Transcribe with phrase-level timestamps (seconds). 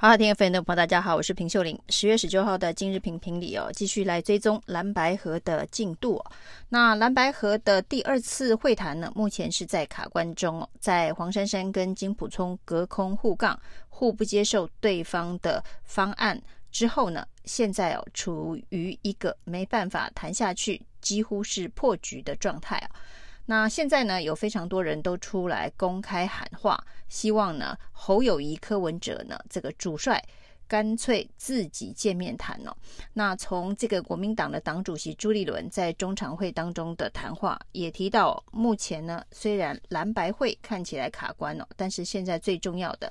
[0.00, 1.76] 好，听众朋友，大家好，我是平秀玲。
[1.88, 6.24] 十月十九号的今日评评里哦，继续来追踪蓝白河的进度。
[6.68, 16.40] 那蓝白河的第二次会谈呢，目前是在卡关中哦，在黄珊珊跟金普聪隔空互杠，互不接受对方的方案
[16.70, 22.90] 之后呢，现在哦处于一个没办法谈下去，几乎是破局的状态啊。
[23.50, 26.78] 那现在呢，有非常多人都出来公开喊话，
[27.08, 30.22] 希望呢侯友宜、柯文哲呢这个主帅
[30.66, 32.76] 干脆自己见面谈哦。
[33.14, 43.10] 那从这个国民党的党主席朱立伦在中常会当中的谈话也提到，目前呢虽然蓝白会看起来卡关哦，但是现在最重要的、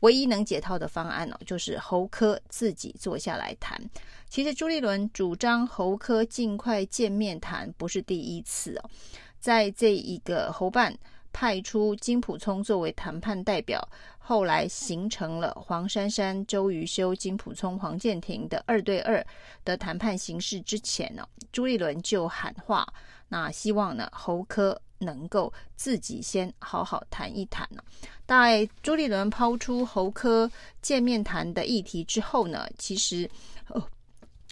[0.00, 3.80] 唯一能解套的方案哦，就是侯柯自己坐下来谈。
[4.28, 8.90] 其实朱立伦主张侯柯尽快见面谈，不是第一次哦。
[9.38, 10.96] 在这一个侯办
[11.32, 13.86] 派出金普聪作为谈判代表，
[14.18, 19.24] 后来形成了黄珊珊、周瑜修、金普聪、黄健庭的二对二
[19.64, 22.86] 的谈判形式之前呢，朱立伦就喊话，
[23.28, 27.82] 那希望呢侯科能够自己先好好谈一谈呢。
[28.26, 30.50] 在朱立伦抛出侯科
[30.82, 33.30] 见面谈的议题之后呢，其实
[33.68, 33.82] 哦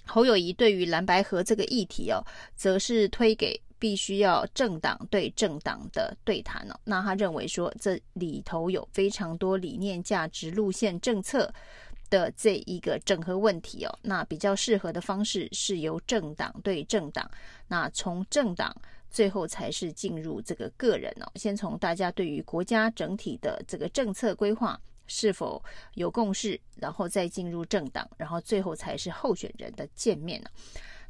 [0.07, 3.61] 侯友宜对于蓝白河这个议题哦，则是推给。
[3.79, 11.53] 必须要政党对政党的对谈哦，那他认为说这里头有非常多理念、价值、路线、政策
[12.09, 17.31] 的这一个整合问题哦，那比较适合的方式是由政党对政党，
[17.69, 18.75] 那从政党
[19.11, 25.63] 最后才是进入这个个人哦，先从大家对于国家整体的这个政策规划是否
[25.95, 30.51] 有共识，然后再进入政党，然后最后才是候选人的见面呢。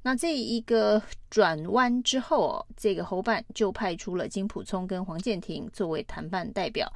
[0.03, 6.89] 那这一个转弯之后哦，这个侯办就派出了金溥聪跟黄健庭作为谈判代表。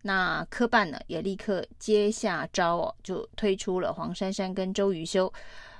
[0.00, 5.30] 那柯办呢也立刻接下招哦，就推出了黄珊珊跟周瑜修，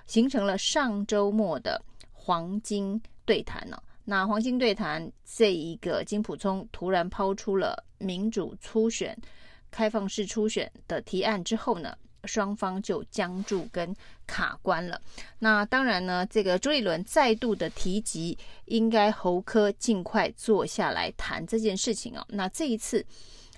[0.04, 1.80] 形成了上周末的
[2.12, 3.80] 黄金对谈呢。
[4.04, 9.16] 那黄金对谈这一个金溥聪突然抛出了民主初选、
[9.74, 13.92] 开放式初选的提案之后呢，双方就僵住跟
[14.24, 15.00] 卡关了。
[15.40, 22.24] 那当然呢，这个朱立伦再度的提及，应该侯科尽快坐下来谈这件事情哦。
[22.28, 23.04] 那这一次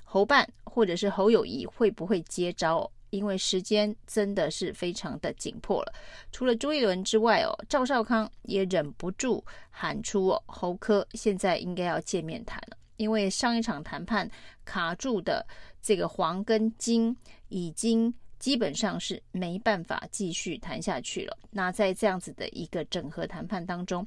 [0.05, 2.78] 侯办或者是侯友谊会不会接招？
[2.78, 5.93] 哦因为时间真的是非常的紧迫了。
[6.32, 12.76] 除了朱立伦之外哦，赵少康也忍不住喊出哦，侯科现在应该要见面谈了。
[12.96, 14.30] 因为上一场谈判
[14.64, 15.46] 卡住的
[15.80, 17.16] 这个黄跟金
[17.48, 18.12] 已经。
[18.38, 21.36] 基本上是没办法继续谈下去了。
[21.50, 24.06] 那在这样子的一个整合谈判当中，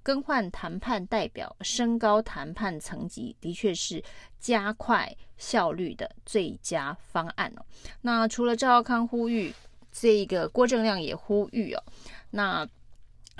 [0.00, 4.02] 更换谈判代表、升高谈判层级，的确是
[4.38, 7.66] 加快效率的最佳方案哦。
[8.00, 9.52] 那除了赵少康呼吁，
[9.90, 11.82] 这个郭正亮也呼吁哦。
[12.30, 12.66] 那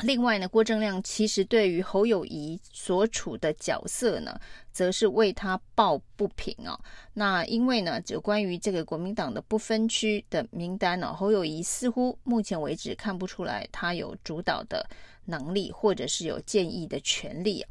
[0.03, 4.39] 另外呢，郭正亮其实对于侯友谊所处的角色呢，
[4.73, 6.79] 则是为他抱不平哦。
[7.13, 14.85] 那因为呢，就关于这个国民党的不分区的名单呢，侯友谊似乎目前为止看不出来他有主导的
[15.27, 17.65] 能力，或者是有建议的权利。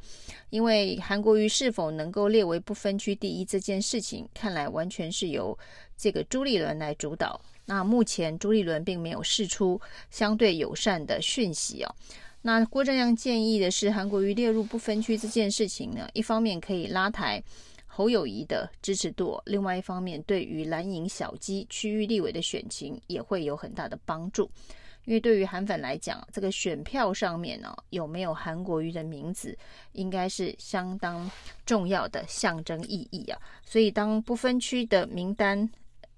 [0.50, 5.57] 因为韩国瑜是否能够列为不分区第一这件事情，看来完全是由
[5.97, 7.40] 这个朱立伦来主导。
[7.66, 9.79] 那目前朱立伦并没有释出
[10.12, 11.96] 相对友善的讯息哦。
[12.41, 17.41] 那郭正亮建议的是，韩国瑜列入不分区这件事情呢，一方面可以拉抬
[17.88, 24.50] 侯友宜的支持度，另外一方面对于蓝营小鸡区域立委的选情也会有很大的帮助。
[25.06, 29.57] 因为对于韩粉来讲，这个选票上面呢，有没有韩国瑜的名字，
[29.94, 31.31] 应该是相当
[31.66, 33.40] 重要的象征意义啊。
[33.66, 35.69] 所以当不分区的名单。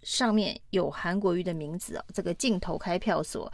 [0.05, 3.51] 上面有韩国瑜的名字啊，这个进投开票所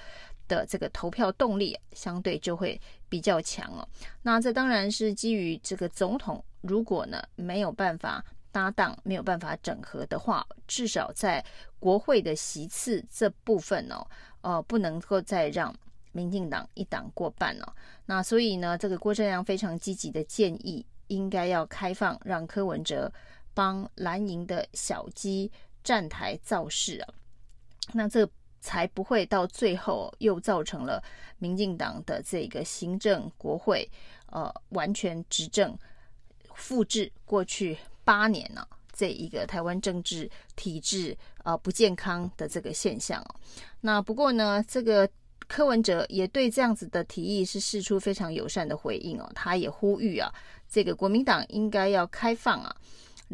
[0.50, 3.88] 的这个投票动力相对就会比较强哦。
[4.22, 11.44] 那这当然是基于这个总统，如果呢没有办法搭档，没有办法整合的话，至少在
[11.80, 14.06] 国会的席次这部分哦，
[14.42, 15.74] 呃，不能够再让
[16.12, 17.74] 民进党一党过半哦。
[18.06, 23.10] 那所以呢，这个郭正亮非常积极的建议，应该要开放，让柯文哲
[23.54, 25.50] 帮蓝营的小鸡。
[25.84, 27.14] 站台造势啊，
[27.94, 28.30] 那这
[28.60, 31.04] 才不会到最后又造成了
[31.40, 33.90] 民进党的这个行政国会
[34.28, 35.76] 呃完全执政，
[36.54, 43.36] 复制过去八年呢、啊、这一个台湾政治体制呃不健康的这个现象哦。
[43.82, 45.10] 那不过呢，这个
[45.48, 50.32] 柯文哲也对这样子的提议是释出非常友善的回应哦，他也呼吁啊，
[50.70, 52.76] 这个国民党应该要开放啊。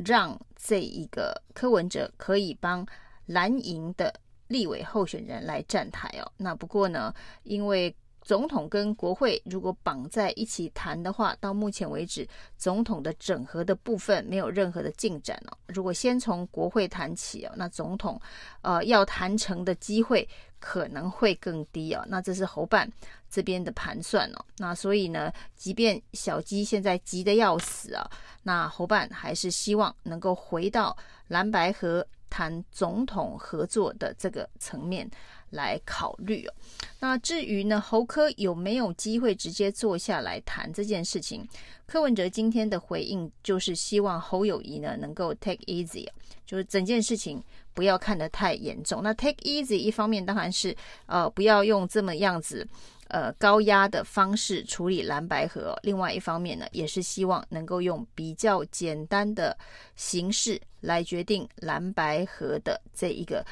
[0.06, 2.86] 让这一个柯文哲可以帮
[3.28, 4.14] 蓝营的
[4.48, 6.32] 立委候选人来站台哦。
[6.38, 7.14] 那不过呢，
[7.44, 7.96] 因为
[8.28, 12.28] 总统跟国会如果绑在一起谈的话，到目前为止，
[12.58, 15.58] 总统的整合的部分没有任何的进展哦。
[15.68, 18.20] 如果先从国会谈起哦，那总统
[18.64, 20.28] 呃要谈成的机会
[20.60, 22.04] 可能会更低哦。
[22.10, 22.92] 那这是侯办
[23.30, 24.46] 这边的盘算哦。
[24.58, 28.06] 那所以呢，即便小鸡现在急得要死啊，
[28.44, 30.94] 那侯办还是希望能够回到
[31.30, 35.10] 蓝白合谈总统合作的这个层面。
[35.50, 36.54] 来考虑哦。
[37.00, 41.48] 那至于呢，侯科有没有机会直接坐下来谈这件事情？
[41.86, 46.06] 柯文哲今天的回应就是希望侯友宜呢能够 take easy，
[46.46, 47.42] 就是整件事情
[47.74, 49.02] 不要看得太严重。
[49.02, 52.68] 那 take easy 一方面当然是呃不要用这么样子
[53.08, 59.58] 呃高压的方式处理蓝白合，另外一方面呢也是希望能够用比较简单的
[59.96, 63.46] 形式来决定蓝白合的这一个。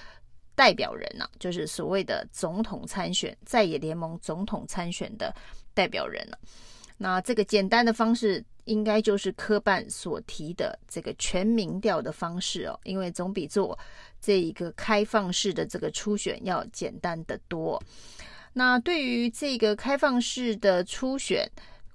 [0.55, 5.35] 代表人呢、就是所谓的总统参选，在野联盟总统参选的
[5.73, 6.39] 代表人了、
[6.97, 13.77] 那这个简单的方式，应该就是柯办所提的这个全民调的方式哦，因为总比做
[14.21, 17.81] 这一个开放式的这个初选要简单得多。
[18.53, 21.45] 那对于这个开放式的初选，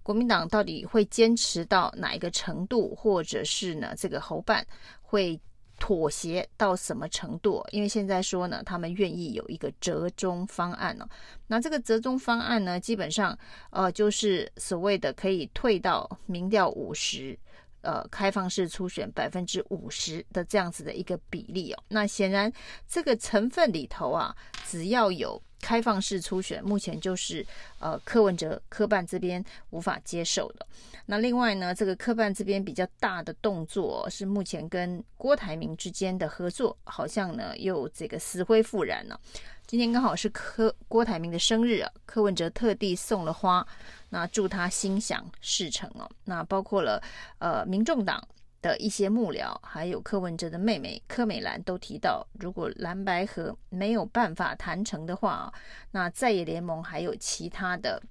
[0.03, 4.67] 国民党到底会坚持到哪一个程度，或者是呢，这个侯办
[5.01, 5.41] 会？
[5.81, 7.65] 妥协到什么程度？
[7.73, 11.11] 因为现在说呢，他们愿意有一个折中方案呢、哦。
[11.49, 13.37] 那这个折中方案呢，基本上
[13.71, 17.37] 呃就是所谓的可以退到民调五十，
[17.81, 21.83] 呃开放式初选百分之五十的这样子的一个比例哦。
[21.89, 22.53] 那显然
[22.87, 24.37] 这个成分里头啊，
[24.67, 25.43] 只要有。
[25.61, 27.47] 开放式初选目前就是
[27.79, 30.67] 呃柯文哲科办这边无法接受的。
[31.07, 39.19] 那另外呢，这个科办这边比较大的动作是目前跟郭台铭之间的合作，好像呢又这个死灰复燃了。
[39.67, 43.67] 今天刚好是柯郭台铭的生日啊，柯文哲特地送了花，
[44.09, 46.09] 那祝他心想事成哦。
[46.25, 47.03] 那包括了
[47.39, 48.23] 呃民众党。
[48.63, 55.53] 的一些幕僚，还有柯文哲的妹妹柯美兰都提到，如果蓝白合没有办法谈成的话，
[55.93, 58.03] 那在野联盟还有其他的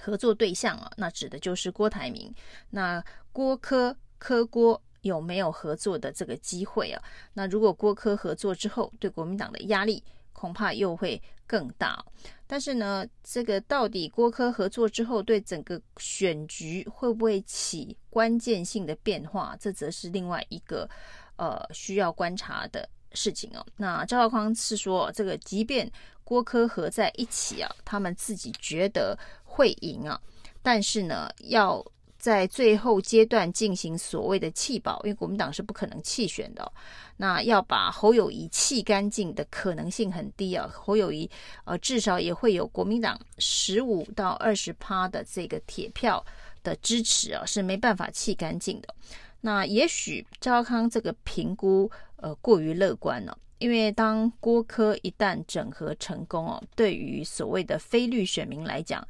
[0.00, 2.32] 合作对象啊，那指的就是郭台铭。
[2.70, 3.02] 那
[3.32, 7.02] 郭柯柯郭有没有合作的这个机会啊？
[7.34, 10.02] 那如果郭柯合作之后，对国民党的压力
[10.32, 12.04] 恐怕又会更大。
[12.46, 19.56] 但是呢，这个到底郭柯合作之后，对整个选局会不会起关键性的变化？
[19.58, 20.88] 这则是另外一个
[21.36, 23.66] 呃需要观察的事情哦。
[23.76, 25.90] 那赵少康是说，这个即便
[26.24, 30.20] 郭柯合在一起啊，他们自己觉得会赢啊，
[30.62, 31.84] 但是呢，要。
[32.22, 36.72] 在最后阶段进行所谓的弃保，因为国民党是不可能弃选的，
[37.16, 40.70] 那要把侯友宜弃干净的可能性很低啊。
[40.72, 41.28] 侯友宜
[41.64, 46.24] 呃至少也会有国民党十五到二十趴的这个铁票
[46.62, 48.94] 的支持啊，是没办法弃干净的。
[49.40, 59.04] 那也许赵康这个评估呃过于乐观了，因为当郭科一旦整合成功哦，对于所谓的非绿选民来讲。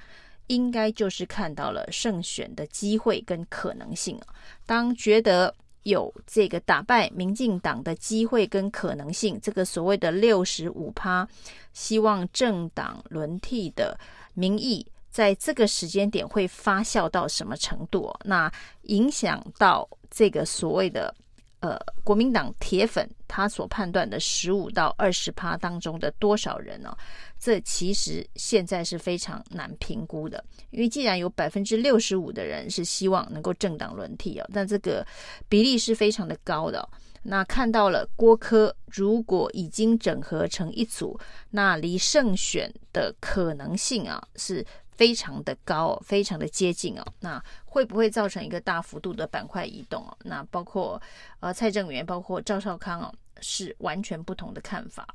[0.52, 4.34] 应该就是看到了胜选的机会跟可能性啊。
[4.66, 5.54] 当觉得
[5.84, 11.26] 有这个打败民进党的机会跟可能性，这个所谓的六十五趴
[11.72, 13.99] 希望政党轮替的
[14.35, 18.14] 民意，在这个时间点会发酵到什么程度？
[18.25, 21.14] 那影响到这个所谓的。
[21.62, 26.99] 呃，国民党铁粉他所判断的十五到二十趴当中的多少人呢、哦？
[27.41, 35.03] 这其实现在是非常难评估的，因为既然有百分之六十五的人是希望能够政党轮替哦，但这个
[35.49, 36.87] 比例是非常的高的、
[37.23, 41.19] 那看到了郭柯如果已经整合成一组，
[41.53, 44.62] 那离胜选的可能性啊是。
[44.96, 47.04] 非常的高，非常的接近哦。
[47.20, 50.16] 那会不会造成一个大幅度的板块移动哦？
[50.25, 51.00] 那包括
[51.40, 55.06] 呃蔡正元，包括赵少康哦，是完全不同的看法。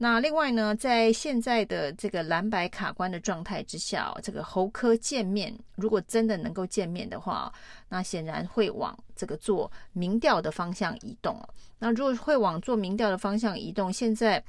[0.00, 7.52] 那另外呢，在现在的这个蓝白卡关的状态之下，这个侯科见面，如果真的能够见面的话，
[7.88, 11.36] 那显然会往这个做民调的方向移动。
[11.80, 14.40] 那如果会往做民调的方向移动，现在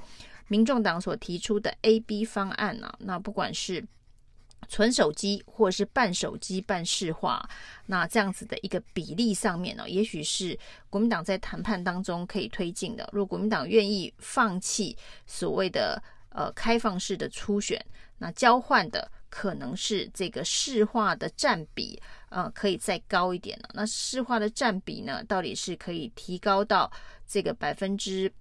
[0.49, 3.83] 民众党所提出的 A、B 方案呢，那不管是
[4.69, 7.49] 纯手机或者是半手机半市话，
[7.87, 10.57] 那这样子的一个比例上面呢，也许是
[10.89, 13.09] 国民党在谈判当中可以推进的。
[13.11, 14.95] 如果国民党愿意放弃
[15.25, 17.83] 所谓的呃开放式的初选，
[18.19, 23.69] 那交换的可能是这个市话的占比，呃，可以再高一点了。
[23.73, 26.91] 那市话的占比呢，到底是可以提高到
[27.27, 28.31] 这个百分之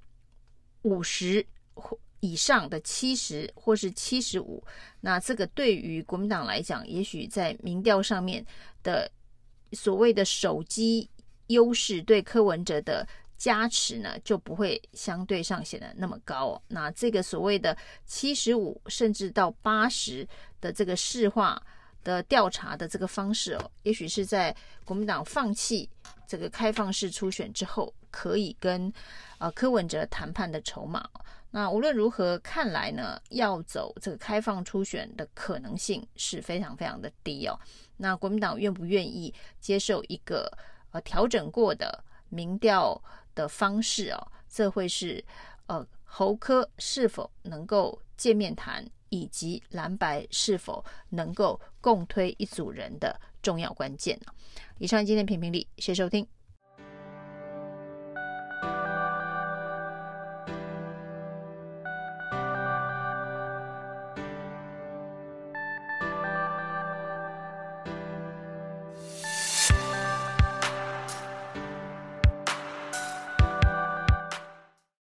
[0.82, 1.44] 五十
[1.74, 4.62] 或以上的七十或是七十五，
[5.00, 8.44] 那这个对于国民党来讲，也许在民调上面
[8.82, 9.10] 的
[9.72, 11.08] 所谓的手机
[11.46, 13.06] 优势，对柯文哲的
[13.36, 16.60] 加持呢，就不会相对上显得那么高。
[16.66, 20.26] 那这个所谓的七十五甚至到八十
[20.60, 21.62] 的这个市话
[22.02, 25.88] 的调查的这个方式哦，也许是在国民党放弃
[26.26, 28.92] 这个开放式初选之后，可以跟
[29.38, 31.08] 呃柯文哲谈判的筹码。
[31.50, 37.58] 那无论如何，看来呢，要走这个开放初选的可能性是非常非常的低哦。
[37.96, 40.50] 那国民党愿不愿意接受一个
[40.92, 43.02] 呃调整过的民调
[43.34, 44.20] 的方式哦？
[44.48, 45.24] 这会是
[45.66, 54.20] 呃侯科是否能够见面谈，以及蓝白是否能够共推一组人的重要关键。
[54.78, 56.37] 以上今天评评理，谢谢收听。